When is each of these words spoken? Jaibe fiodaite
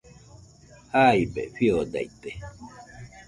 Jaibe 0.93 1.43
fiodaite 1.55 2.29